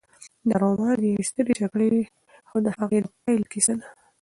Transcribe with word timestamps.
دا 0.49 0.55
رومان 0.63 0.95
د 1.01 1.03
یوې 1.11 1.23
سترې 1.29 1.51
جګړې 1.61 2.01
او 2.49 2.57
د 2.65 2.67
هغې 2.77 2.99
د 3.01 3.07
پایلو 3.21 3.49
کیسه 3.53 3.73
ده. 3.79 3.87